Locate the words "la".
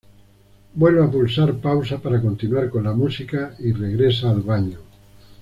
2.85-2.91